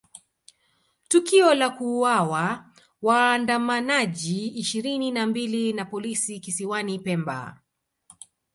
[1.07, 2.65] Tukio la kuuawa
[3.01, 7.59] waandamanaji ishirini na mbili na polisi kisiwani Pemba